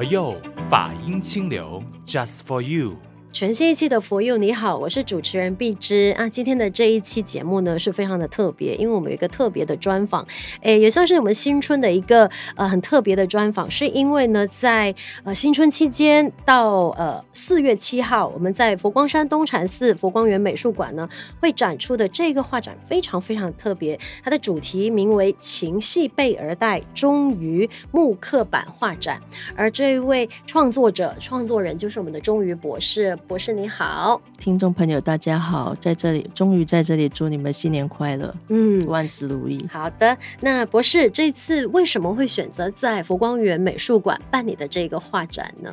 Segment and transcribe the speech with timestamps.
[0.00, 0.34] 佛佑
[0.70, 3.09] 法音清流，Just for you。
[3.32, 6.28] 全新一期的佛佑你好，我是主持人碧芝啊。
[6.28, 10.26] 今天的这一期节目呢是非常的特别，因为我们有一个特别的专访，
[10.62, 21.08] 诶，也算是我们新春的一个呃很特别的专访，是因为呢在呃新春期间到呃四月七号，我们在佛光山东禅寺佛光园美术馆呢
[21.40, 29.18] 会展出的这个画展非常非常特别，它的主题名为“情系贝而代终于木刻版画展，
[29.54, 33.16] 而这一位创作者创作人就是我们的忠于博士。
[33.26, 39.66] 博士你好，听众朋友大家好，在这里终于在这里祝你们新年快乐，嗯，万事如意。
[39.70, 45.72] 好的，那博士这次为什么会选择在佛光园美术馆办理的这个画展呢？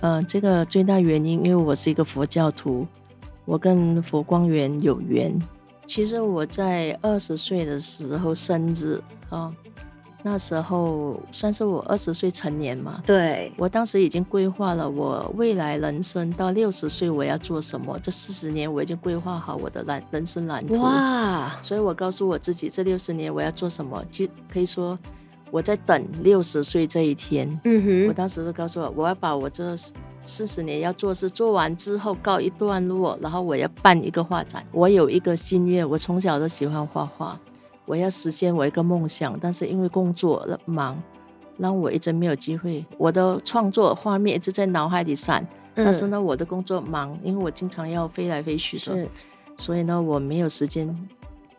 [0.00, 2.86] 嗯、呃，这个最大原因，因为我是一个佛教徒，
[3.44, 5.32] 我跟佛光园有缘。
[5.84, 9.54] 其实我在二十岁的时候生日啊。
[10.24, 20.78] 那时候算是我二十岁成年嘛，对，我当时已经规划了我未来人生到六十岁我要做什么，这四十年我已经规划好我的蓝人生蓝图。
[20.78, 21.58] 哇！
[21.60, 24.96] 所以我告诉我自己，这六十年我要做什么，就可以说
[25.50, 27.60] 我在等六十岁这一天。
[27.64, 29.76] 嗯哼，我当时就告诉我，我要把我这
[30.22, 34.64] 四十年要做事做完之后告一段落，然后我要办一个画展。
[34.70, 37.38] 我有一个心愿，我从小都喜欢画画。
[37.86, 41.00] 我要实现我一个梦想，但是因为工作忙，
[41.58, 42.84] 让我一直没有机会。
[42.96, 45.42] 我的创作画面一直在脑海里闪，
[45.74, 49.08] 嗯、但是呢，我的工作忙，因为我经常要飞来飞去的，是
[49.56, 50.94] 所以呢，我没有时间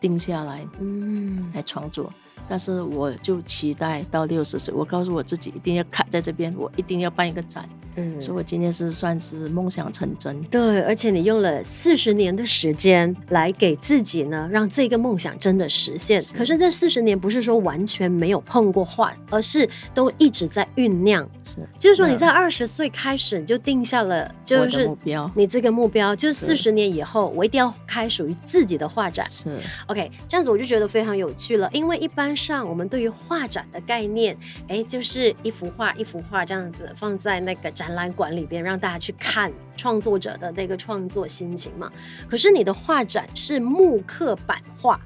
[0.00, 2.12] 定下来，嗯，来创作。
[2.48, 7.68] 但是我就期待到六十岁，我告诉我自己一定要卡在这边，我一定要办一个展。
[7.96, 10.42] 嗯，所以我今天是算是梦想成真。
[10.44, 16.20] 对，而且你用了四十年的时间来给自己呢，让这个梦想真的实现。
[16.20, 21.24] 是可是这四十年不是说完全没有碰过画，而是都一直在酝酿。
[21.44, 29.24] 是，就是说你在二十岁开始你就定下了，就是目标，你这个目标就是四十年以后我一定要开属于自己的画展。
[29.30, 34.36] 是，OK，这样子我就觉得非常有趣了，因为一般上我们对于画展的概念，
[34.68, 37.94] 哎，就是一幅画一幅画这样子放在那个展。
[37.94, 41.88] 览馆里边让大家去看创作者的那个创作心情嘛。
[42.28, 45.00] 可是你的画展是木刻版画，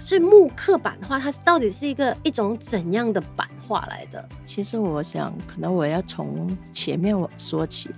[0.00, 4.28] 所以木刻版画它到底是一个一种怎样的版画来的？
[4.44, 7.90] 其实我想，可能我要从前面我说起。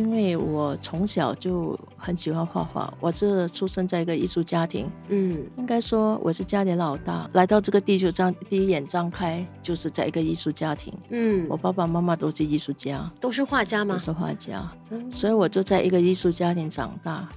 [0.00, 13.92] 因为我从小就很喜欢画画，我是出生在一个艺术家庭，嗯，应该说我是家里老大，来到这个地球张第一眼张开就是在一个艺术家庭，嗯，我爸爸妈妈都是艺术家，都是画家吗？
[13.92, 17.28] 都是画家，嗯，所以我就在一个艺术家庭长大。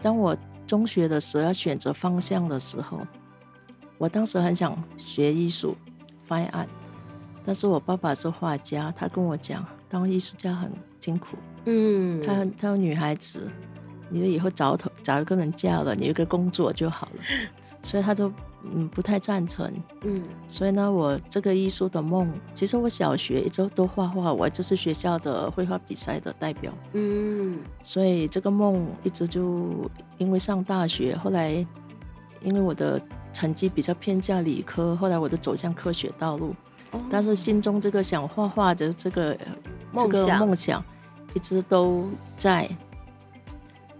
[0.00, 0.36] 当我
[0.68, 3.00] 中学的时候要选择方向的时候，
[3.98, 5.76] 我当时很想学艺术
[6.28, 6.68] ，fine art，
[7.44, 10.70] 但是我爸爸是画家，他跟我讲，当艺术家很
[11.00, 11.36] 辛苦。
[11.66, 13.50] 嗯，他他有女孩子，
[14.08, 17.22] 你就以后找头找一个人嫁了，你有个工作就好了，
[17.82, 18.30] 所以他都
[18.72, 19.70] 嗯不太赞成。
[20.02, 20.16] 嗯，
[20.46, 26.72] 所以呢，我这个艺术的梦，其实我小学一直都画画，我就是学校的绘画比赛的代表。
[26.92, 31.66] 嗯，所以这个梦一直就因为上大学，后来
[32.42, 33.00] 因为我的
[33.32, 36.54] 成绩比较偏向理科，后来我就走向科学道路。
[36.92, 39.36] 哦，但是心中这个想画画的这个
[39.96, 40.84] 这个梦想。
[41.34, 42.08] 一直都
[42.38, 42.68] 在，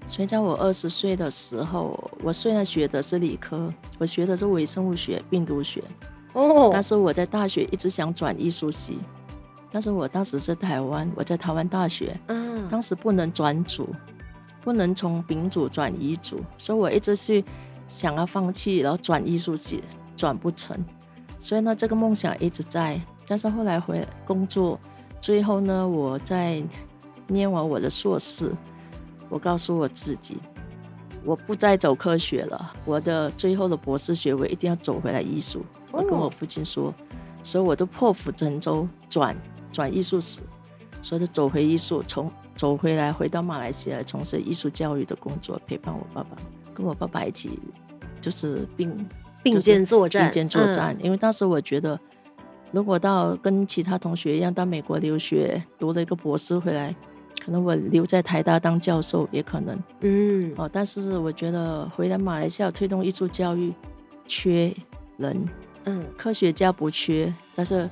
[0.07, 5.83] 所以在我二十岁的时候，我虽然学的是理科，我学的是微生物学、病毒学，
[6.33, 8.99] 哦，但是我在大学一直想转艺术系，
[9.73, 13.89] 但是我当时是台湾，我在台湾大学，嗯，当时不能转组，
[14.63, 17.45] 不能从丙组转乙组，所以我一直去
[17.89, 19.83] 想要放弃，然后转艺术系，
[20.15, 20.79] 转不成，
[21.39, 24.79] 所以呢，这个梦想一直在，但是后来回来工作，
[25.21, 26.63] 最后呢，我在。
[27.29, 28.53] 念完我的硕士，
[29.29, 30.37] 我告诉我自己，
[31.25, 32.75] 我不再走科学了。
[32.85, 35.65] 我的最后的博士学位一定要走回来艺术。
[35.91, 36.93] 我跟我父亲说，
[37.43, 39.37] 所以我都破釜沉舟转
[39.73, 40.41] 转艺术史，
[41.01, 46.37] 所以就走回艺术，从走回来回到马来西亚从事艺术教育的工作，陪伴我爸爸，
[46.75, 47.59] 跟我爸爸一起
[48.21, 49.09] 就是并
[49.43, 50.97] 并肩作战，并肩作战。
[50.99, 51.99] 嗯、因为当时我觉得，
[52.71, 56.95] 如果到跟其他同学一样到美国留学，读了一个博士回来。
[57.45, 63.71] 可能我留在台大当教授也可能，嗯，哦，但是我觉得回来马来西亚推动艺术教育
[64.27, 64.75] 缺
[65.19, 65.47] 人，
[65.85, 67.89] 嗯，科学家不缺，但是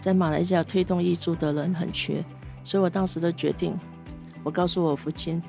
[0.00, 2.24] 在马来西亚推动艺术的人很缺，
[2.62, 3.74] 所以我当时的决定，
[4.44, 5.42] 我告诉我父亲，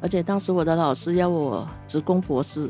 [0.00, 2.68] 而且当时我的老师要我职工博士，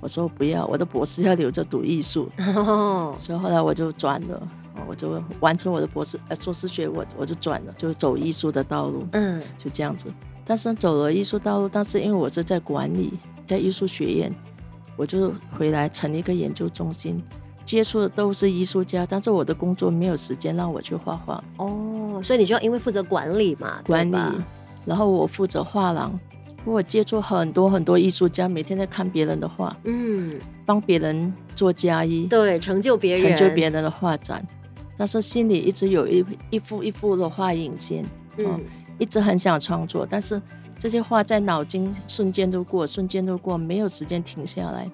[0.00, 4.42] 我说不要，我的博士要留着读艺术，哦，所以后来我就转了，
[4.86, 10.12] 我就完成我的博士呃硕士学我我就转了，就走艺术的道路，嗯，就这样子。
[10.44, 13.12] 但是走了艺术道路，但是因为我是在管理，
[13.44, 14.34] 在艺术学院，
[14.96, 17.22] 我就回来成立一个研究中心，
[17.64, 21.42] 接触的都是艺术家，但是我的工作没有时间让我去画画。
[21.58, 24.16] 哦，所以你就因为负责管理嘛，管理，
[24.86, 26.18] 然后我负责画廊，
[26.64, 34.42] 我接触很多很多艺术家，每天在看别人的画，嗯，帮别人做加衣，对，成就别人，成就别人的画展，
[34.98, 38.04] 但是心里一直有一一幅一幅的画影线，
[38.36, 38.46] 嗯。
[38.46, 38.60] 哦
[39.00, 40.42] 一直很想创作，但是
[40.76, 44.90] 这些画在脑筋瞬间都过，瞬间都过，没有时间停下来。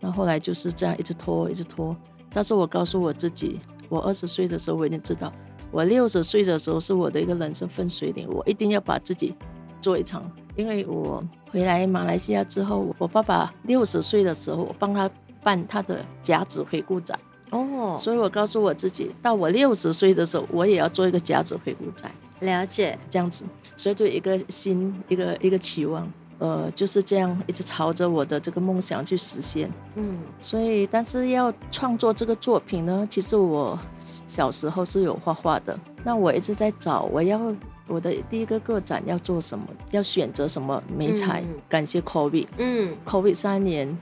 [0.00, 1.94] 然后后来就是这样一直拖，一直拖。
[2.32, 3.60] 但是我告诉我自己，
[3.90, 5.30] 我二十岁的时候我已经知道，
[5.70, 9.34] 我六十岁的时候是我的一个人生分水岭，我一定要把自己
[9.78, 10.22] 做一场。
[10.56, 15.10] 因为我回来马来西亚之后，我爸爸六十岁的时候，我帮他
[15.42, 17.18] 办他的甲子回顾展。
[17.54, 22.10] 哦，所以我告诉我自己，到我六十岁的时候，我也要做一个甲子回顾展。
[22.40, 23.44] 了解，这样子，
[23.76, 26.06] 所以就一个心，一个一个期望，
[26.38, 29.70] 呃，就是这样一直朝着我的这个梦想去实现。
[29.94, 33.78] 嗯，所以但是要创作这个作品呢，其实我
[34.26, 37.40] 小时候是有画画的，那我一直在找，我要
[37.86, 41.40] 我的第一个个展要做什么，要选择什么媒材。
[41.42, 43.96] 嗯、感谢 COVID，嗯，COVID 三年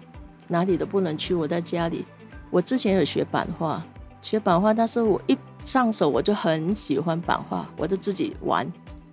[0.48, 2.05] 哪里都不能去，我在家里。
[2.52, 3.82] 我之前有学版画，
[4.20, 8.70] 学版画，但是我一上手我就很喜欢版画，我就自己玩。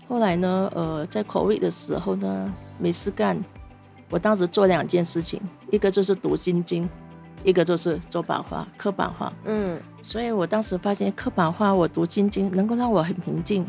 [0.10, 3.42] 后来呢，呃，在 COVID 的时候呢，没事干，
[4.10, 5.42] 我当时做两件事情，
[5.72, 6.90] 一个就是读心经，
[7.46, 9.32] 一个就是做版画，刻版画。
[9.46, 13.64] 嗯，所以我当时发现刻版画，我读心经能够让我很平静。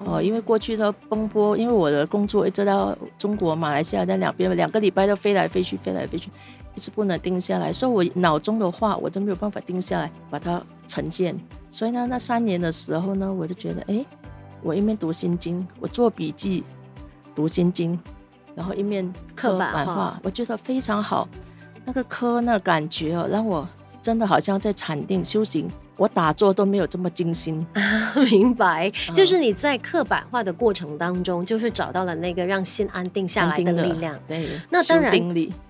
[0.00, 6.30] 哦、呃，因为过去的奔波，因为我的工作一直到中国、马来西亚在两边，两个礼拜都飞来飞去，飞来飞去，
[6.78, 11.36] 一直不能定下来，所以我脑中的话我都没有办法定下来，把它呈现。
[11.68, 14.06] 所以呢，那三年的时候呢，我就觉得，哎，
[14.62, 16.62] 我一面读心经，我做笔记，
[17.34, 17.98] 读心经，
[18.54, 21.28] 然后一面刻版画，我觉得非常好。
[21.84, 23.68] 那个刻那感觉哦，让我
[24.00, 25.68] 真的好像在禅定修行。
[25.98, 27.66] 我打坐都没有这么精心，
[28.30, 34.18] 明白，就是你在刻板化的过程当中，就是找到了那个让心安定下来的力量。
[34.26, 35.12] 对，那当然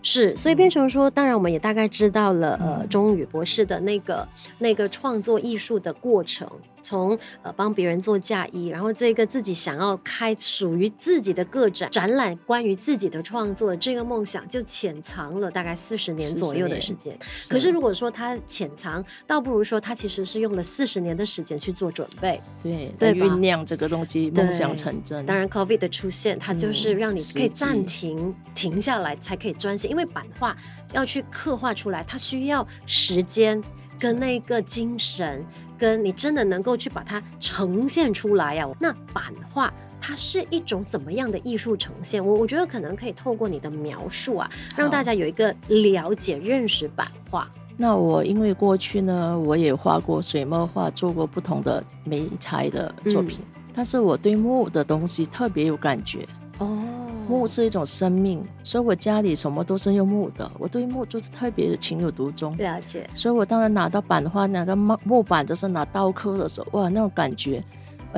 [0.03, 4.29] 是，所以变成说，当然我们也大概知道了，呃，钟宇博士的那个
[4.59, 6.49] 那个创作艺术的过程。
[6.81, 17.15] 从呃帮别人做嫁衣，然后这个自己想要开属于自己的个展展览，关于自己的创作这个梦想，就潜藏了大概四十年左右的时间。
[17.21, 25.25] 是可是如果说他潜藏，倒不如说他其实是用了四十年的时间去做准备，对，对酝酿这个东西，梦想成真。
[25.27, 30.57] 当然，COVID 的出现，它就是让你可以暂停、停下来，才可以专心，因为版画
[30.93, 33.63] 要去刻画出来，它需要时间。
[34.01, 35.45] 跟那个精神，
[35.77, 38.71] 跟你真的能够去把它呈现出来呀、啊？
[38.79, 42.25] 那版画它是一种怎么样的艺术呈现？
[42.25, 47.49] 我我觉得可能可以透过你的描述啊，让大家有一个了解、认识版画。
[47.77, 56.27] 那我因为过去呢，我也画过水墨画，做过不同的媒材的作品，嗯、但是我对木的东西特别有感觉
[56.59, 56.79] 哦。
[57.29, 60.51] 木是一种生命，所以我家里什么都是用木的。
[60.59, 62.57] 我对木就是特别的情有独钟。
[62.57, 63.07] 了解。
[63.13, 67.63] 所以我当然拿到版画，拿到木木板，就是拿刀刻的时候，哇，那种感觉。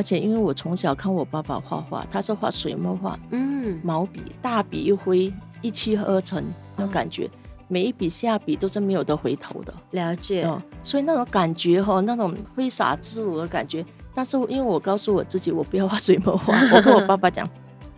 [0.00, 5.30] 而且因为我从小看我爸爸画画，他是画水墨画，嗯，毛笔大笔一挥，
[5.60, 6.42] 一气呵成，
[6.74, 7.30] 那种感觉，哦、
[7.68, 9.74] 每一笔下笔都是没有的回头的。
[9.90, 10.42] 了解。
[10.44, 13.84] 哦、所以那种感觉哈，那种挥洒自如的感觉。
[14.14, 17.46] 但是因为我告诉我自己，我不要画水墨画， 我跟我爸爸讲。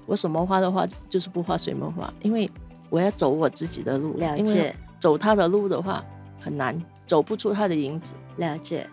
[0.04, 2.50] 我什么画的话，就是不画水墨画，因为
[2.90, 4.14] 我要走我自己的路。
[4.18, 4.42] 了解。
[4.42, 6.04] 因为走他的路的话
[6.40, 8.14] 很难，走不出他的影子。
[8.38, 8.88] 了解。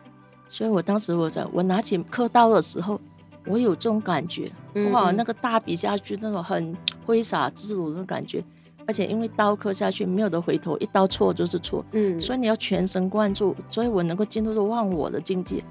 [0.50, 3.00] 所以我当时我在我拿起刻刀的时候，
[3.46, 6.76] 我有这种感觉，嗯、哇，那个大笔下去那种很
[7.06, 8.44] 挥洒自如的感觉，
[8.86, 11.86] 而且因为刀刻下去没有得回头，一刀错就是错。
[11.92, 12.20] 嗯。
[12.20, 15.64] 所以你要全神贯注，所以我能够进入到忘我的境界。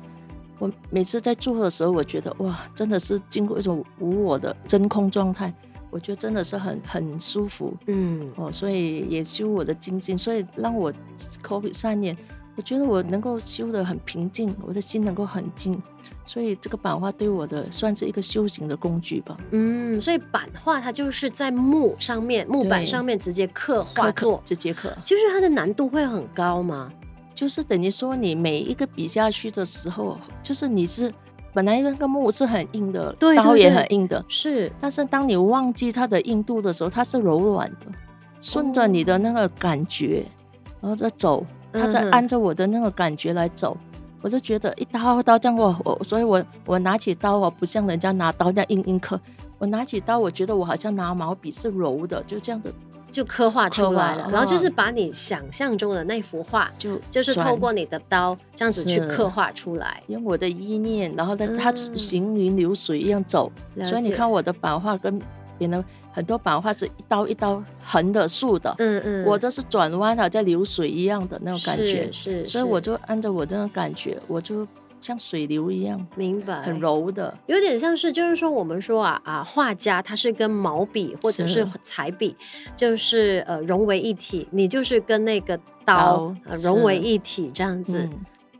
[0.60, 5.54] 我每次在做的时候，我觉得哇，真的是经过一种无我的真空状态，
[5.90, 10.92] 我觉得真的是很 很舒服，嗯哦，所以也修我的精进，所以让我
[11.44, 12.16] COVID 三年，
[12.58, 15.80] 我觉得我能够修得很平静，我的心能够很静，
[16.24, 19.36] 所以这个版画对我的算是一个修行的工具吧。
[19.52, 26.92] 嗯，所以版画它就是在木上面木板上面直接刻画作，直接刻，就是它的难度会很高吗？
[27.32, 31.14] 就是等于说，你每一个笔下去的时候，就是你是
[31.54, 34.72] 本来那个木是很硬的，对，刀也很硬的，是。
[34.80, 37.86] 但是当你忘记它的硬度的时候，它是柔软的，
[38.40, 40.24] 顺着你的那个感觉，
[40.80, 43.76] 然后再走，它在按照我的那个感觉来走，
[44.22, 49.20] 我就觉得一刀刀这样我我，所以我我拿起刀我不像人家拿刀这样硬硬刻，
[49.58, 52.72] 我拿起刀我觉得我好像拿毛笔是柔的，就这样子
[53.10, 54.28] 就刻画出来了。
[54.30, 65.20] 然后就是把你想象中的那幅画，就就是透过你的刀这样子去刻画出来，用我的意念，然后它它行云流水一样走，嗯、所以你看我的版画跟
[65.58, 65.84] 别人。
[66.10, 74.66] 很多版画是一刀一刀横的竖的，嗯嗯，我这是转弯的，在流水一样的那种感觉，是，是，所以我就按照我这种感觉，我就
[75.00, 82.34] 像水流一样，明白，很柔的，有点像是，就是说我们说啊啊，画家他是跟毛笔或者是彩笔，
[82.74, 88.08] 就是呃融为一体，你就是跟那个刀，融为一体这样子。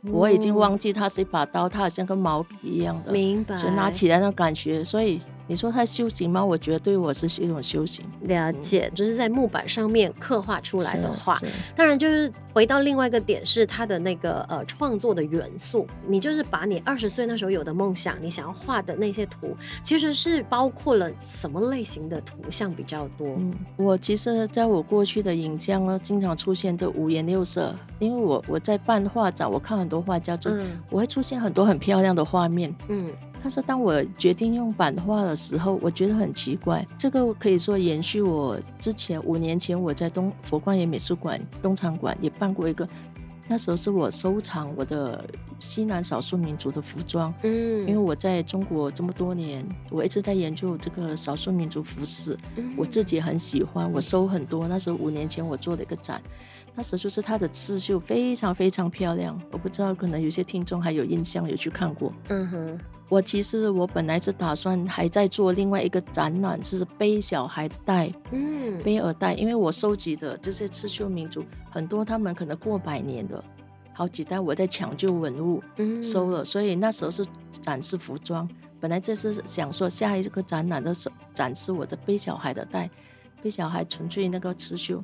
[0.03, 5.19] 嗯、我已经忘记它是一把刀，它好像跟毛笔一样的，明白，所以拿起来那种感觉，所以。
[5.49, 6.45] 你说他修行吗？
[6.45, 8.05] 我觉得对我是一种修行。
[8.21, 11.39] 了解，就是在木板上面刻画出来的画。
[11.75, 15.87] 当然，就是回到另外一个点，是他的那个呃创作的元素。
[16.07, 23.27] 你就是把你二十岁那时候有的梦想，你想要画的那些图，其实是包括了什么类型的图像比较多？
[23.39, 33.11] 嗯，我其实在我过去的影像呢，经常出现这五颜六色，因为我我在办画展，我看很多画家就，嗯，我会出现很多很漂亮的画面，嗯。
[33.41, 36.85] 但是当我决定用版画的时候，我觉得很奇怪。
[36.97, 42.87] 这个可以说延续我之前五年前我在东佛光岩美术馆东厂馆也办过一个，
[43.47, 45.25] 那时候是我收藏我的
[45.57, 47.33] 西南少数民族的服装。
[47.43, 52.37] 嗯，因为我在中国这么多年，我一直在研究这个少数民族服饰，
[52.75, 54.67] 我自己很喜欢，我收很多。
[54.67, 56.21] 那时候五年前我做了一个展。
[56.79, 62.09] 那时候就是它的刺绣非常非常漂亮，我不知道可能有些听众还有印象，有去看过。
[62.29, 73.43] 嗯哼，我其实我本来是打算还在做另外一个展览，就是背小孩的带，嗯，背耳带，因为我收集的这些刺绣民族很多，他们可能过百年的
[73.91, 78.49] 好几代，我在抢救文物，嗯，收了，所以那时候是展示服装。
[78.79, 82.89] 本来这是想说下一个展览的时候展示我的背小孩的带，
[83.43, 85.03] 背小孩纯粹那个刺绣。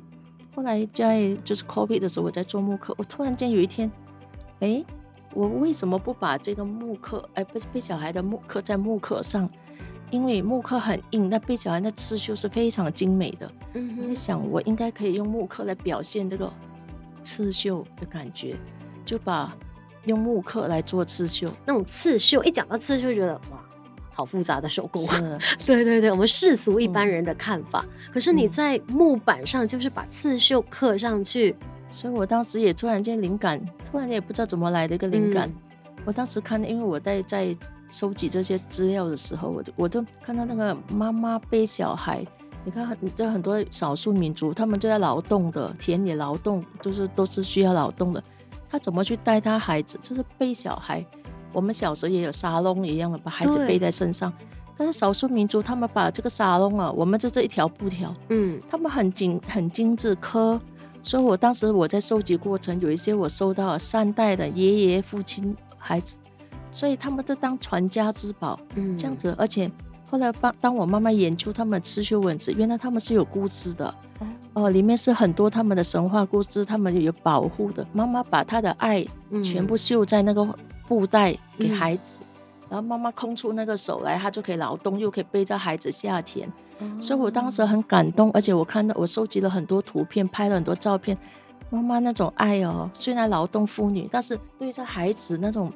[0.56, 3.92] 后来在就是 copy 的时候，我在做木刻，我突然间有一天，
[4.60, 4.82] 哎，
[5.34, 9.46] 我为什么不把这个木刻，哎，不是背小孩的木刻在木刻上？
[10.10, 13.52] 因为木刻很硬，那背小孩的刺绣是非常精美的。
[13.74, 16.50] 嗯，我在想，我应该可以用木刻来表现这个
[17.22, 18.56] 刺绣的感觉，
[19.04, 19.54] 就把
[20.06, 21.50] 用木刻来做刺绣。
[21.66, 23.62] 那种刺绣，一讲到刺绣，觉得哇。
[24.16, 25.04] 好复杂的手工，
[25.66, 27.84] 对对对，我们世俗一般人的看法。
[27.86, 31.54] 嗯、可是你在木板上就是把刺绣刻上去，
[31.90, 35.46] 所以我当时也突然间灵感，突然间也不知道怎么来的一个灵感。
[35.48, 37.54] 嗯、我当时看，因为我在在
[37.90, 42.24] 收集这些资料的时候，我就我就看到那个妈妈背小孩，
[42.64, 48.22] 你看很这很多少数民族，他们就在劳动的田野劳动，就是都是需要劳动的，
[48.70, 51.04] 他怎么去带他孩子，就是背小孩。
[51.56, 54.30] 我们小时候也有沙龙一样的，把孩子背在身上。
[54.76, 60.60] 但是少数民族他们把这个沙龙啊，我们就这一条布条，嗯，他们很精很精致刻。
[61.00, 66.18] 所以我当时我在收集过程，有一些我收到了三代的爷爷、父亲、孩子，
[66.70, 69.34] 所以他们都当传家之宝，嗯，这样子。
[69.38, 69.70] 而且
[70.16, 73.86] 后来帮当我慢慢研究他们刺绣文字，原来他们是有故事的，
[74.54, 77.86] 哦、呃，里面是很多他们的神话故事，他们有保护的。
[77.92, 79.04] 妈妈把她的爱
[79.44, 80.48] 全部绣在那个。
[80.88, 82.38] 布袋给孩子，嗯、
[82.70, 86.48] 然后妈妈空出那个手来，她就可以劳动，又可以背着孩子下田。
[86.78, 91.18] 嗯、所以我当时很感动，而且我看到我收集了很多图片，拍了很多照片。
[91.70, 95.68] 妈妈那种爱哦，虽然劳动妇女，但是对着孩子那种，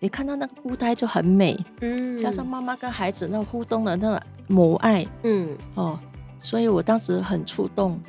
[0.00, 1.58] 你看到那个布袋就很美。
[1.80, 5.98] 嗯，加上妈妈跟孩子那互动的那种母爱，嗯哦，
[6.38, 8.00] 所以我当时很触动。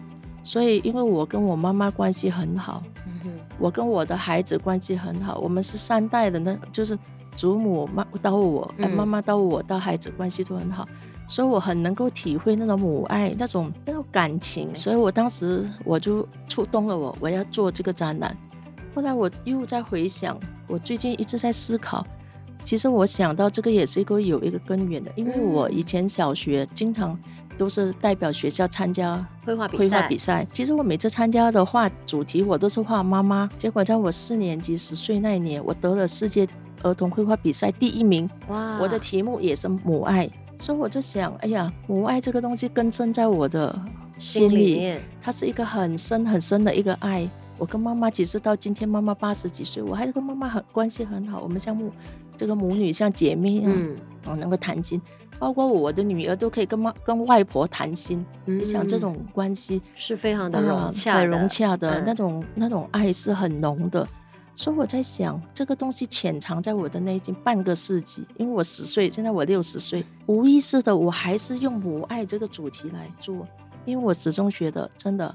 [0.43, 2.83] 所以因为我跟我妈妈关系很好。
[3.05, 6.97] 嗯我跟我的孩子关系很好，我们是三代的，那就是
[7.35, 10.87] 祖母妈到我，妈妈到我到孩子关系都很好，
[11.27, 18.33] 所以我很能够体会那种母爱那种那种感情，所以我当时我就触动了我，我要做这个展览。
[18.93, 22.05] 后来我又在回想，我最近一直在思考，
[22.63, 27.17] 其实我想到这个也是一个有一个根源的，因为我以前小学经常。
[27.59, 30.47] 都是代表学校参加绘画绘画比赛。
[30.53, 33.49] 其实我每次参加的画主题，我都是画妈妈。
[33.57, 36.47] 结果在我四年级十岁那一年，我得了世界
[36.83, 38.29] 儿童绘画比赛第一名。
[38.47, 38.79] 哇！
[38.79, 43.77] 我的题目也是母爱，所以我就想，哎呀，母爱这个东西根深在我的
[44.17, 47.29] 心里，心里它是一个很深很深的一个爱。
[47.59, 51.41] 我跟妈妈，其实到今天妈妈八十几岁，我还是跟妈妈很关系很好。
[51.41, 51.91] 我们像母
[52.37, 54.99] 这个母女像姐妹一样，嗯，我能够谈心。
[55.37, 64.05] 包括我的女儿都可以跟妈跟外婆谈心，你想这种关系是非常的融洽，很融洽的那种那种爱是很浓的，
[64.53, 73.47] 所以我在想，这个东西潜藏在我的内心半个世纪，因为我十岁，现在我六十岁，无意识的我还是用母爱这个主题来做，
[73.85, 75.33] 因为我始终觉得，真的，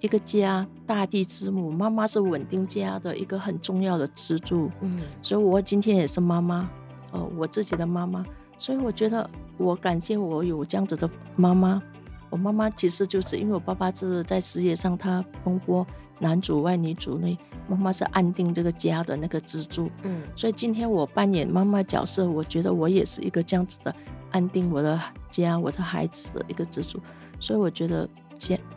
[0.00, 4.70] 一个家，大地之母，妈妈是稳定家的一个很重要的支柱。
[4.80, 6.68] 嗯，所以我今天也是妈妈，
[7.12, 8.24] 呃，我自己的妈妈，
[8.58, 11.82] 所以我觉得我感谢我有这样子的妈妈。
[12.28, 15.86] 我妈妈其实就是因为我爸爸是在事业上他奔波，
[16.18, 19.90] 男主外女主内，妈妈是安定这个家的那个支柱。
[20.02, 23.94] 嗯，所以今天我扮演妈妈角色，我觉得我也是一个这样子的
[24.30, 25.00] 安定我的
[25.30, 27.00] 家、我的孩子的一个支柱。
[27.40, 28.06] 所以我觉得。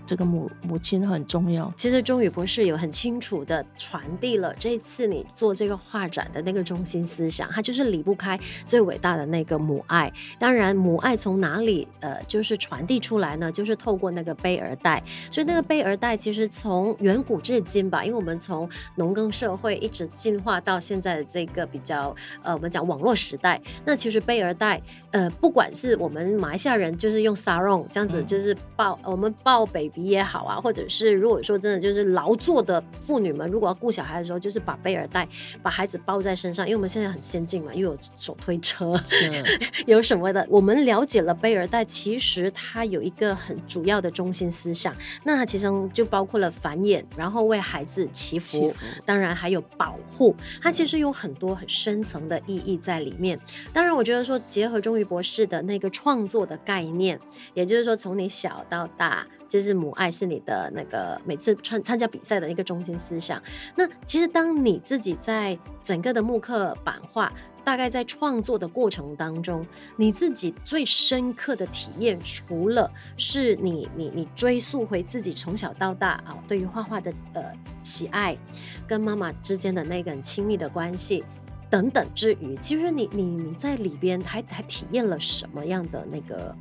[0.06, 1.72] 这个母母亲很重要。
[1.78, 10.12] 其实钟宇博士有很清楚的传递了这一次你做这个画展的那个中心思想，它就是离不开最伟大的那个母爱。
[10.40, 13.52] 当然，母爱从哪里呃就是传递出来呢？
[13.52, 15.04] 就是透过那个背儿带。
[15.30, 29.49] 所以那个背儿带其实从远古至今吧，因为我们从农耕社会一直进化到现在的这个比较呃我们讲网络时代，那其实贝儿带呃不管是我们马来西亚人就是用 sarong 这样子就是抱、嗯、我们抱。
[29.50, 35.28] 抱 baby 也好啊，或者是如果说真的就是劳作的妇女们，如果要顾小孩的时候，就是把贝尔带
[35.64, 38.94] 把孩子抱在身上，因为我们现在很先进嘛，又有手推车，
[39.88, 40.46] 有什么的。
[40.52, 53.40] 我们了解了贝尔带，其实它有一个很主要的中心思想，那它其实就包括了繁衍，然后为孩子祈福，祈福当然还有保护，它其实有很多很深层的意义在里面。
[53.74, 57.20] 当然，我觉得说结合中于博士的那个创作的概念，
[57.56, 59.26] 也就是说从你小到大。
[59.50, 63.42] 就是母爱是你的那个每次参参加比赛的一个中心思想。
[63.76, 69.66] 那其实当你自己在整个的木刻版画，大概在创作的过程当中，
[69.98, 77.44] 你自己最深刻的体验，除了是你你你追溯回自己从小到大啊对于画画的呃
[77.84, 78.38] 喜爱，
[78.88, 81.24] 跟妈妈之间的那个很亲密的关系
[81.70, 86.56] 等等之余，其实你你你在里边还还体验了什么样的那个？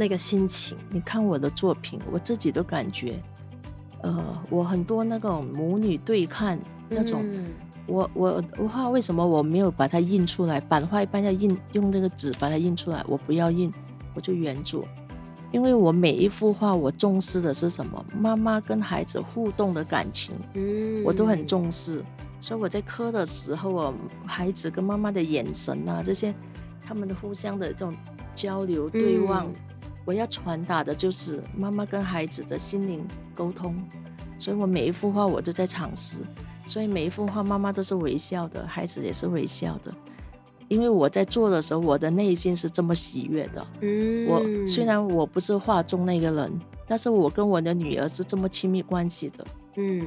[0.00, 3.20] 那个心情，你看我的作品，我自己都感觉，
[4.02, 6.56] 呃，我很多那种母女对看
[6.88, 7.46] 那种，嗯、
[7.88, 10.60] 我我我画为什么我没有把它印出来？
[10.60, 13.72] 版画一般要印，用这个纸把它印出来，我不要印，
[14.14, 14.86] 我就原作，
[15.50, 18.06] 因为我每一幅画我重视的是什么？
[18.16, 22.00] 妈妈跟孩子互动的感情，嗯，我都很重视，
[22.38, 23.92] 所以我在刻的时候啊，
[24.24, 26.32] 孩子跟妈妈的眼神啊，这些
[26.80, 27.92] 他们的互相的这种
[28.32, 29.44] 交流对望。
[29.48, 29.54] 嗯
[30.08, 33.76] 我要传达的就是妈妈跟孩子的心灵沟通，
[34.38, 36.20] 所以我每一幅画我都在尝试，
[36.64, 39.92] 所以每一幅画妈妈都是微笑的，孩子也是微笑的，
[40.68, 43.66] 因为我在做的时候，我的内心是这么喜悦的。
[43.82, 49.46] 嗯，我虽然我不是画中那个人，但是我跟我的女儿是这么亲密关系的。
[49.76, 50.02] 嗯，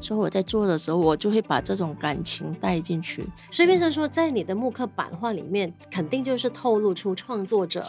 [0.00, 3.24] 所以我在做的时候，我就会把这种感情带进去。
[3.52, 7.80] 所以变成说，在你的木刻版画里面，肯定就是透露出创作者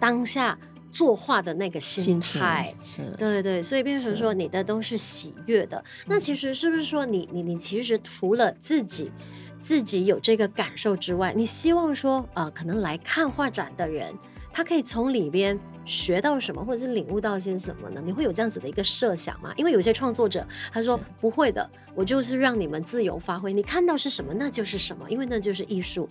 [0.00, 0.58] 当下。
[0.94, 5.82] 作画的那个心态，是，对对，所以变成说你的都是喜悦的。
[6.06, 9.10] 那其实是不是说你你你其实除了自己
[9.58, 14.14] 自己有这个感受之外，你希望说啊、呃，可能来看画展的人，
[14.52, 18.00] 他可以从里边学到什么，或者是领悟到些什么呢？
[18.04, 19.52] 你会有这样子的一个设想吗？
[19.56, 26.08] 因为有些创作者他说不会的，我就是让你们自由发挥，你看到是什么那就是什么，因为那就是艺术。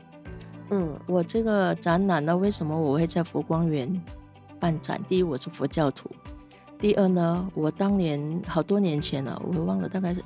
[0.71, 3.87] 嗯，我这个展览呢，为什么我会在佛光园
[4.63, 6.09] 办展，第一我是佛教徒，
[6.79, 10.23] 第二呢，我当年好多年前了，我忘了大概是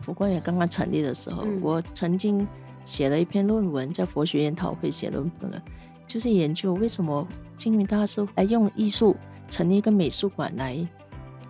[0.00, 2.48] 佛光园刚刚成立的时候，嗯、我曾经
[2.82, 5.62] 写了一篇论文，在佛学研讨会写论文了，
[6.06, 7.28] 就是研究为什么
[7.58, 9.14] 金云大师来用艺术
[9.50, 10.88] 成立一个美术馆来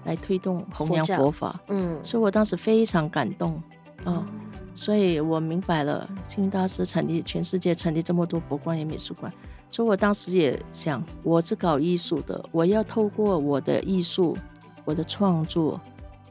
[0.03, 3.55] 来推动弘扬佛法，嗯，所以我当时非常感动
[4.03, 4.07] 啊。
[4.07, 4.41] 嗯嗯
[4.75, 9.33] 所以我明白了，金云大师成立全世界成立这么多佛光园美术馆，
[9.71, 14.37] 所以我当时也想，我是搞艺术的，我要透过我的艺术、
[14.85, 15.81] 我的创作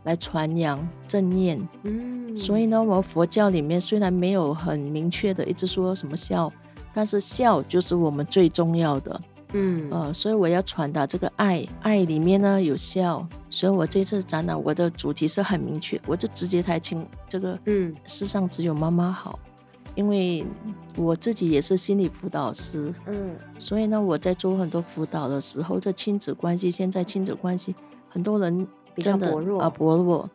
[0.03, 1.59] 来传扬正念。
[1.83, 6.51] 嗯，所以呢，我们佛教里面虽然没有很明确的一直说什么孝，
[6.93, 9.21] 但是孝就是我们最重要的。
[9.53, 19.39] 嗯，呃，所以我要传达这个爱，爱里面呢有孝，所以我这次展览我的主题是很明确，我就直接台清这个，嗯，世上只有妈妈好，
[19.97, 20.45] 因为
[20.95, 27.73] 我自己也是心理辅导师，嗯，所以呢，我在做很多辅导的时候，这亲子关系，现在亲子关系
[28.07, 30.29] 很多人比较薄弱啊，薄弱，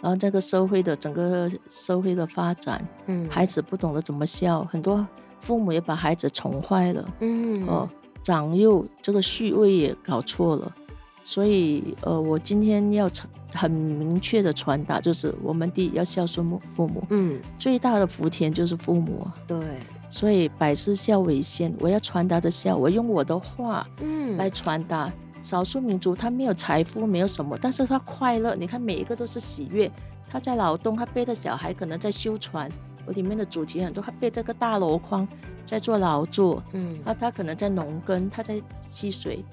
[0.00, 5.04] 然后这个社会的整个社会的发展，嗯，孩子不懂得怎么孝，很多
[5.40, 7.88] 父母也把孩子宠坏了，嗯，哦。
[8.20, 10.70] 长幼这个序位也搞错了，
[11.30, 13.06] 所以呃，我今天要
[13.52, 19.58] 很明确的传达，就是我们第一要孝顺母父母，嗯，最大的福田就是父母，对，
[20.08, 25.12] 所以百事孝为先，我要传达的孝，我用我的话，嗯，来传达。
[25.34, 29.92] 嗯、少数民族他没有财富，没有什么，但是他快乐，你看每一个都是喜悦，
[30.30, 32.70] 他在劳动，他背着小孩可能在修船。
[33.04, 35.28] 我里面的主题很多，他背着个大箩筐
[35.62, 39.44] 在做劳作，嗯，他他可能在农耕，他在吸水，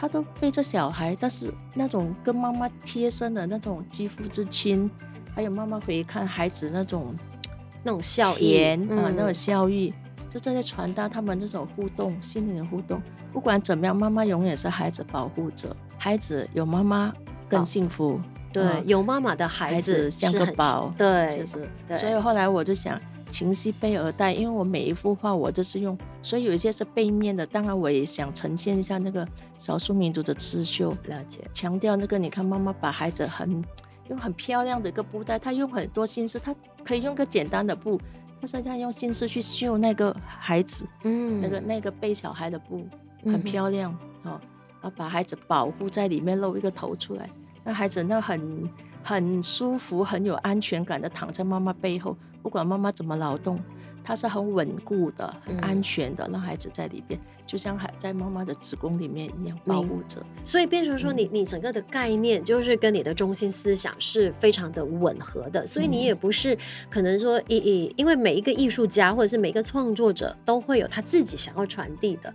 [0.00, 4.90] 他都背着小孩，但是那种跟妈妈贴身的那种肌肤之亲，
[5.34, 7.14] 还有妈妈回看孩子那种
[7.84, 9.92] 那种笑颜啊，嗯、那种笑意，
[10.30, 13.02] 就在传达他们这种互动，心灵的互动。
[13.30, 17.12] 不管怎么样，妈妈永远是孩子保护者，孩子有妈妈
[17.46, 18.12] 更幸福。
[18.14, 18.20] 哦
[18.52, 21.68] 对，有妈妈的孩子，孩子像个宝，对，是是。
[21.86, 22.98] 对所以后来我就想，
[23.30, 27.46] 情系背而带，因为我每一幅画我都是用，所以有一些是背面的。
[27.46, 32.18] 当然，我也想呈现一下那个少数民族的刺绣，了解，强调那个。
[32.18, 33.64] 你看，妈妈把孩子很
[34.08, 37.98] 用很漂亮的一个布袋，她用很多心思，她可以用个简单的布，
[38.40, 42.86] 但是她用心思去绣那个孩子，嗯，那个那个背小孩的布
[43.24, 44.40] 很漂亮，嗯、哦，
[44.82, 47.30] 然后把孩子保护在里面，露一个头出来。
[47.62, 48.70] 那孩子那很
[49.02, 53.58] 很舒服，很有安全感的躺在妈妈背后，不管妈妈怎么劳动，
[54.02, 57.18] 它是很稳固的、很安全的，让孩子在里边。
[57.46, 66.56] 就像还在妈妈的子宫里面一样保护着，所以变成说你你整个的概念就是跟你的中心思想是非常的吻合的，所以你也不是
[66.88, 72.32] 可能说一一，因为每一个艺术家或者是每一个创作者都会有他自己想要传递的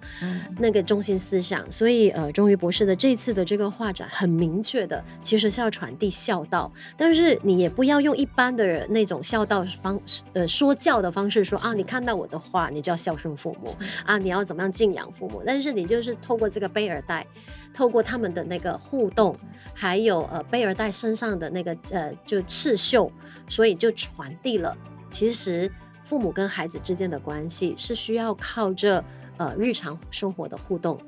[0.59, 13.67] 那个中心思想，所以呃，终于博士的这次的这个画展很明确的，其实是要传递孝道，但是你也不要用一般的人那种孝道方式呃说教的方式说啊，你看到我的话，你就要孝顺父母
[14.05, 15.11] 啊，你要怎么样敬仰。
[15.11, 17.25] 父母，但是你就是透过这个贝尔带，
[17.73, 19.35] 透过他们的那个互动，
[19.73, 23.11] 还有呃贝尔带身上的那个呃就刺绣，
[23.47, 24.75] 所以就传递了，
[25.09, 25.71] 其实
[26.03, 29.03] 父母跟孩子之间的关系是需要靠着
[29.37, 30.99] 呃日常生活的互动，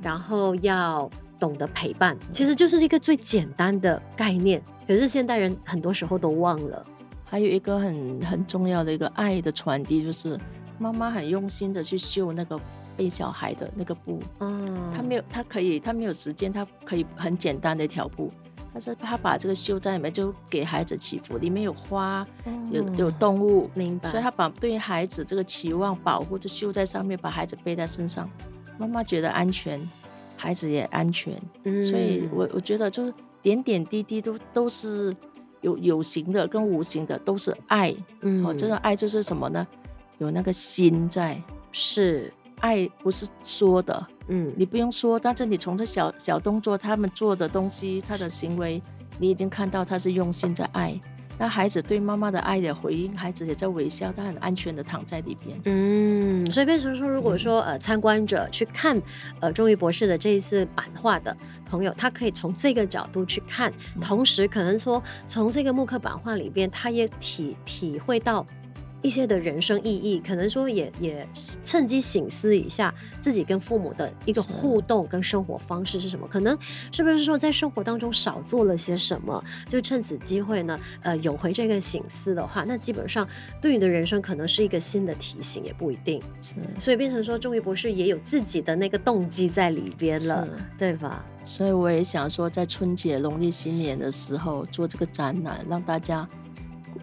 [0.00, 4.62] 然后要懂得陪伴，其实就是一个最简单的概念。
[4.86, 6.84] 可是现代人很多时候都忘了，
[7.32, 10.38] 还有一个很很重要的一个爱的传递，就是
[10.78, 12.60] 妈妈很用心的去绣那个。
[12.94, 18.30] 背小孩的那个布，嗯，她没有，她可以，她没有时间，她可以很简单的一条布，
[18.70, 22.24] 但是他把这个绣在里面，就给孩子祈福，里面有花，
[22.70, 28.28] 有有动物，明白，所以他把对于孩子这个期望保护就绣在上面，把孩子背在身上，
[28.76, 29.80] 妈妈觉得安全，
[30.36, 35.16] 孩子也安全，嗯，所以我我觉得就是点点滴滴都都是
[35.62, 39.66] 有有形的跟无形的都是爱，嗯，哦，这个爱就是什么呢？
[40.18, 42.32] 有那个心在，是。
[42.60, 48.80] 爱不是说的，嗯，你不用说，但是你从这小小动作，他们做的东西，他的行为，
[49.18, 50.94] 你已经看到他是用心在爱。
[51.42, 55.60] 那孩子对妈妈的爱的回应，孩子也在微笑，他很安全的躺在里边。
[55.64, 58.96] 嗯，所以变成说，如果说呃参观者去看
[59.40, 61.36] 呃忠于博士的这一次版画的
[61.68, 68.46] 朋友，他可以从这个角度去看，同时可能说从这个木刻版画里边，他也体体会到。
[69.02, 71.28] 一些的人生意义，可能说也也
[71.64, 76.26] 趁机醒思一下自己跟父母的一个互动跟生活方式是什么？
[76.26, 76.56] 可能
[76.92, 79.44] 是不是说在生活当中少做了些什么？
[79.66, 83.28] 就趁此机会呢，呃，有回这个醒思的话，那基本上
[83.60, 86.22] 对你的人生可能是一个新的提醒，也不一定。
[86.40, 91.24] 是，所以变成说，忠于博士也有自己的那个动机在里边了，对吧？
[91.42, 96.28] 所以我也想说，在春节农历新年的时候做这个展览，让大家。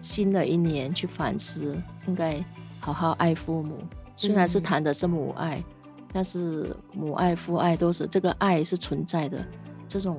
[0.00, 2.44] 新的一年去反思，应该
[2.78, 3.78] 好好爱父母。
[4.16, 9.44] 虽然是谈的是母爱，嗯、但是母爱、父爱都是这个爱是存在的。
[9.88, 10.16] 这种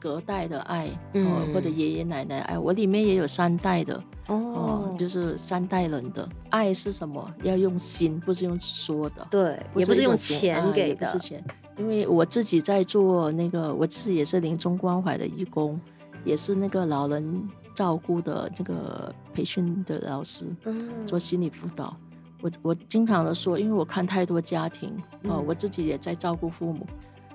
[0.00, 7.30] 隔代的爱，嗯、哦，或者爷爷奶奶爱，我里面也有三代的哦，哦，就是三代人的爱是什么？
[7.42, 9.26] 要用心，不是用说的。
[9.30, 11.44] 对，不也不是用钱给的，不是钱。
[11.76, 15.78] 因为我自己在做那个，我自己也是临终关怀的义工，
[16.24, 17.46] 也是那个老人。
[17.80, 20.44] 照顾的这个培训的老师，
[21.06, 21.96] 做心理辅导。
[22.42, 26.86] 我我经常的说，因为我看太多家庭，哦，我自己也在照顾父母。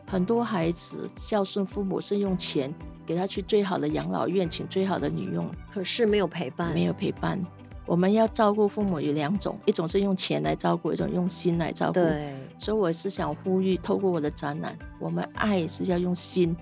[0.06, 2.72] 很多孩子孝顺父母是用钱
[3.08, 7.42] 给他去最好的养老院，请最好的女佣，可是没有陪伴，没有陪伴。
[7.88, 11.94] 我们要照顾父母有两种，一种是用钱来照顾，一种用心来照顾。
[11.94, 16.56] 对，所以我是想呼吁，透过我的展览，我们爱是要用心。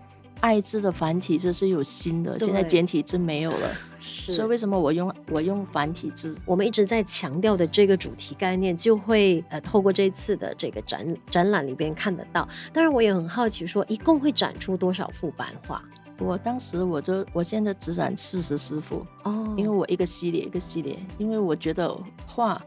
[0.44, 3.72] 爱字的繁体字是有新的，现在简体字没有了。
[4.02, 6.38] 是，所以为什么我用我用繁体字？
[6.46, 12.46] 我们一直在强调的这个主题概念，就会呃透过这次的这个展展览里边看得到。
[12.74, 15.82] 当然，我也很好奇说，说一共会展出多少幅版画？
[16.20, 22.62] 我当时我就我现在只展四十四幅哦，因为我一个系列一个系列，因为我觉得画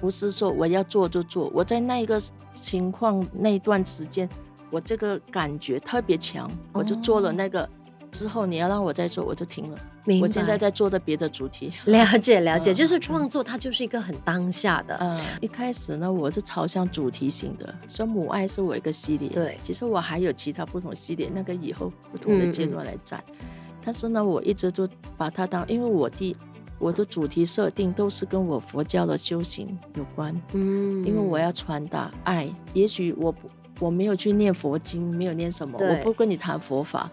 [0.00, 2.22] 不是说我要做就做，我在那一个
[2.54, 4.28] 情况那一段时间，
[4.70, 7.62] 我这个感觉特别强，我就做了那个。
[7.62, 7.68] 哦
[8.12, 9.78] 之后你要让我再做，我就停了。
[10.20, 11.72] 我现在在做的别的主题。
[11.84, 14.96] 了解了解， 嗯、就是创作，它就是一个很当下的。
[15.00, 19.28] 嗯，一开始呢，我是朝向主题型的，所以母爱是我一个系列。
[19.28, 23.22] 对，其实我还有其他不同系列，那个以后不同的阶段来展。
[23.28, 23.36] 嗯、
[23.84, 26.36] 但是呢，我一直都把它当，因为我的
[26.80, 30.34] 我的主题设定都是跟我佛教的修行有关。
[30.52, 32.52] 嗯，因为我要传达爱。
[32.74, 33.48] 也许我不
[33.80, 37.10] 我没有去念佛经，没有念什么，我不跟你谈佛法。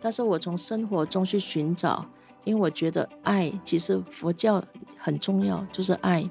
[0.00, 2.04] 但是我从生活中去寻找，
[2.44, 4.62] 因为我觉得爱其实佛教
[4.96, 6.28] 很重要，就是爱，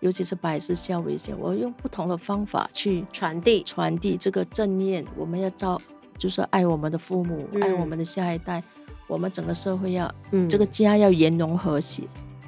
[0.00, 1.38] 尤其是百事孝为先。
[1.38, 5.04] 我用不同的方法去传递传递这个正念。
[5.16, 5.80] 我们要照，
[6.18, 8.62] 就是爱我们的父母，嗯、爱我们的下一代，
[9.06, 12.02] 我们整个社会要，嗯、这个家要圆融和谐。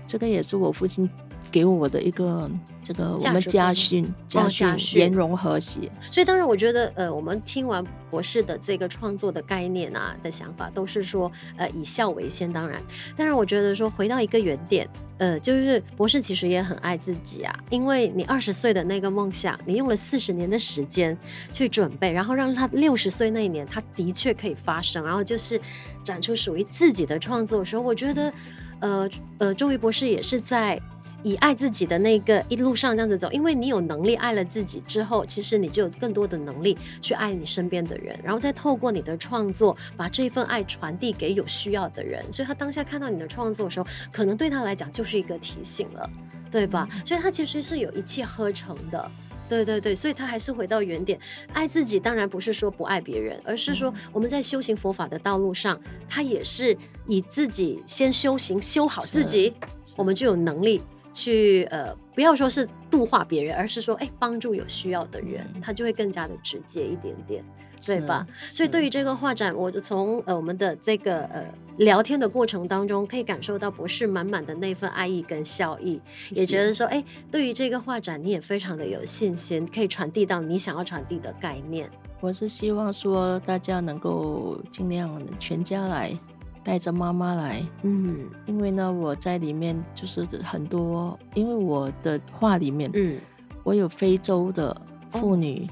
[0.07, 1.09] 这个也是我父亲。
[1.51, 2.51] 给我的一个
[2.83, 12.51] 这个我们家训家训圆融和谐，所以当然我觉得呃，我们听完博士的这个创作的概念啊的想法，都是说呃以孝为先。
[12.53, 12.83] 当然，
[13.17, 21.17] 当然我觉得说回到一个原点，呃，就是博士其实也很爱自己啊，因为你二十岁的那个梦想，你用了四十年的时间
[21.53, 25.61] 去准备，然后让他六十岁那一年，他的确可以发生，然后就是
[26.03, 28.33] 展出属于自己的创作的时候，我觉得
[28.81, 29.09] 呃
[29.39, 30.81] 呃，忠于博士也是在。
[31.23, 42.25] 以爱自己的那个一路上这样子走，因为你有能力爱了自己之后，其实你就有更多的能力去爱你身边的人，然后再透过你的创作把这份爱传递给有需要的人。
[42.33, 46.09] 所以他当下看到你的创作的时候，可能对他来讲就是一个提醒了，
[46.51, 46.89] 对吧？
[47.05, 49.11] 所以他其实是有一气呵成的，
[49.49, 49.95] 对对对。
[49.95, 51.19] 所以他还是回到原点，
[51.53, 55.79] 爱自己当然不是说不爱别人，而是说我们在修行佛法的道路上，
[56.09, 59.53] 他也是以自己先修行修好自己，
[59.97, 60.81] 我们就有能力。
[61.13, 67.45] 去呃，不要说是度化别人，而是说，哎，帮助有需要的人，他就会更加的直接一点点，
[67.87, 68.27] 对吧？
[68.49, 71.45] 所以对于这个画展，我就从呃我们的这个呃
[71.79, 76.41] 聊天的过程当中，可以感受到博士满满的那份爱意跟笑意，谢谢。
[76.43, 81.91] 也觉得说，哎，对于这个画展，你也非常的有信心，可以传递到你想要传递的概念。
[82.21, 86.17] 我是希望说，大家能够尽量全家来。
[86.63, 93.19] 带着妈妈来，嗯，因为呢，我在里面就是很多，因为我的画里面，嗯，
[93.63, 94.77] 我有非洲的
[95.11, 95.71] 妇女，哦、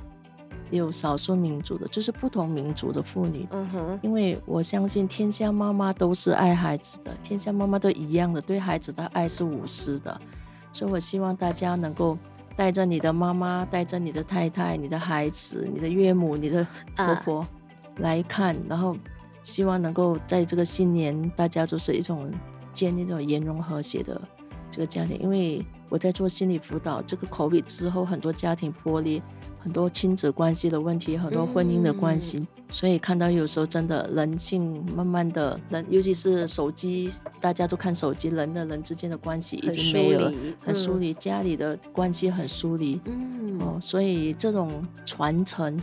[0.70, 10.18] 有少数民族的，就是不同民族的妇女，嗯哼，因为我相信天下妈妈都是爱孩子的，天下妈妈都一样的，对孩子的爱是无私的，
[10.72, 12.16] 所以我希望大家能够
[12.56, 17.46] 带着你的妈妈，带着你的太太、你的孩子、你的岳母、你的婆婆
[17.98, 18.96] 来看，啊、然后。
[19.48, 22.30] 希望能够在这个新年，大家都是一种
[22.74, 24.20] 建立这种圆融和谐的
[24.70, 25.18] 这个家庭。
[25.20, 29.22] 因为我在做心理辅导，这个 COVID 之后，很多家庭破裂，
[29.58, 40.32] 很多亲子关系的问题，很多婚姻的关系，嗯、所以看到有时候真的人性慢慢的人，尤其是手机，大家都看手机，人的人之间的关系已经没有了，
[40.62, 45.80] 很疏离，家里的关系很疏离，嗯，哦，所以这种传承。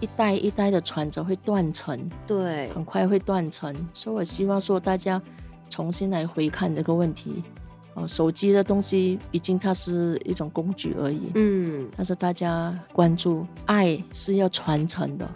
[0.00, 5.20] 一代一代的传着会断层，对，很快会断层，所以我希望说大家
[5.68, 7.42] 重新来回看这个问题。
[7.94, 15.28] 哦，手机的东西毕竟它是一种工具而已，嗯，但是大家关注爱是要传承的。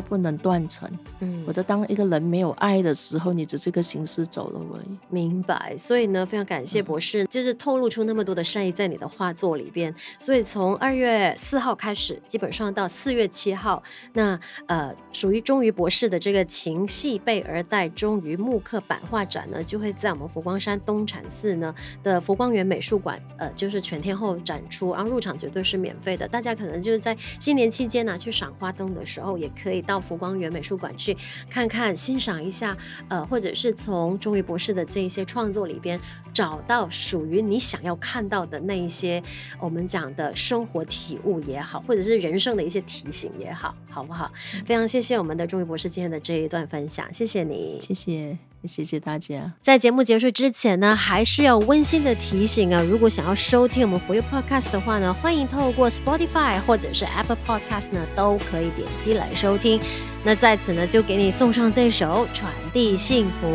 [0.00, 0.88] 它不能断层，
[1.20, 4.96] 嗯，我就当一个人没有爱的时候，你只是个行尸走肉而已。
[5.10, 9.94] 明白，所以呢，非常感谢博士，嗯、就是透露出那么多的善意在你的画作里边。
[10.18, 13.82] 所以从二月四号开始，基本上到四月七号，
[14.14, 26.26] 那呃，属于忠于博士的这个情系贝儿代忠于木刻版画展呢，就会在我们佛光山东禅寺呢的佛光园美术馆，呃，就是全天候展出，然后入场绝对是免费的。
[26.26, 29.80] 大家可能就是在新年期间呢，去赏花灯的时候，也可以。
[29.90, 31.16] 到浮光园美术馆去
[31.48, 32.76] 看看、欣赏一下，
[33.08, 35.98] 呃，或者是从钟瑜博士的这一些创作里边
[36.32, 39.20] 找到属于你想要看到的那一些
[39.58, 44.30] 我们讲的生活体悟也好，或者是人生的一些提醒也好，好不好？
[44.64, 48.49] 非常谢谢我们的钟瑜博士今天的这一段分享，谢谢你，谢谢。
[48.64, 49.52] 谢谢大家。
[49.60, 59.80] 在节目结束之前呢，还是要温馨的提醒啊，如果想要收听我们 For You Podcast 的话呢，欢迎透过 Spotify 或者是 Apple Podcast 呢，都可以点击来收听。
[60.22, 63.46] 那在此呢，就给你送上这首《传递幸福》。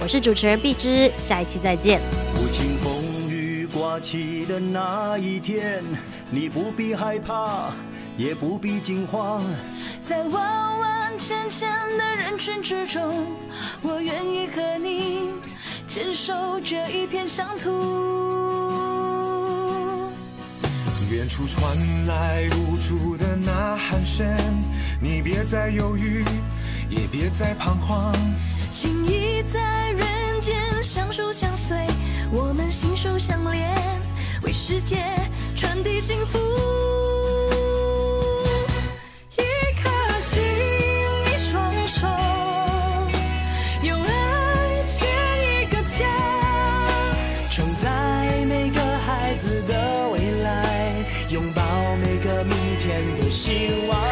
[0.00, 2.00] 我是主持人碧芝，下一期再见。
[2.34, 5.82] 无情风雨刮起的那一天，
[6.30, 7.70] 你不必害怕，
[8.16, 9.44] 也不必惊慌，
[10.08, 13.26] 在万万千千的人群之中，
[13.82, 15.34] 我愿意和你
[15.86, 17.68] 坚守这一片乡土。
[21.10, 24.26] 远处传来无助的呐喊声，
[24.98, 26.24] 你别再犹豫，
[26.88, 28.14] 也别再彷徨，
[28.72, 31.76] 情谊在人间相守相随，
[32.32, 33.76] 我们心手相连，
[34.42, 35.04] 为世界
[35.54, 36.38] 传递幸福。
[51.30, 51.62] 拥抱
[51.96, 54.07] 每个明天的希望。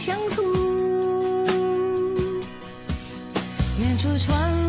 [0.00, 0.42] 想哭
[3.78, 4.59] 远处传